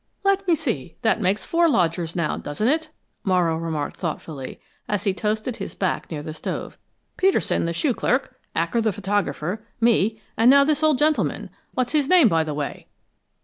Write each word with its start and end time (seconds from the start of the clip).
"Let 0.23 0.47
me 0.47 0.55
see; 0.55 0.95
that 1.03 1.21
makes 1.21 1.45
four 1.45 1.69
lodgers 1.69 2.15
now, 2.15 2.35
doesn't 2.35 2.67
it?" 2.67 2.89
Morrow 3.23 3.55
remarked 3.55 3.97
thoughtfully, 3.97 4.59
as 4.89 5.03
he 5.03 5.13
toasted 5.13 5.57
his 5.57 5.75
back 5.75 6.09
near 6.09 6.23
the 6.23 6.33
stove. 6.33 6.75
"Peterson, 7.17 7.65
the 7.65 7.71
shoe 7.73 7.93
clerk; 7.93 8.33
Acker, 8.55 8.81
the 8.81 8.91
photographer; 8.93 9.63
me 9.79 10.19
and 10.35 10.49
now 10.49 10.63
this 10.63 10.81
old 10.81 10.97
gentleman. 10.97 11.51
What's 11.75 11.91
his 11.91 12.09
name, 12.09 12.29
by 12.29 12.43
the 12.43 12.55
way?" 12.55 12.87